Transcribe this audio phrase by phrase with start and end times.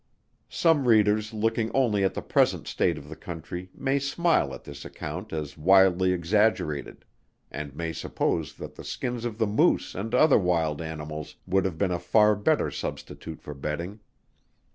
[0.49, 4.83] Some readers looking only at the present state of the country may smile at this
[4.83, 7.05] account as wildly exaggerated,
[7.51, 11.77] and may suppose that the skins of the moose and other wild animals would have
[11.77, 13.99] been a far better substitute for bedding.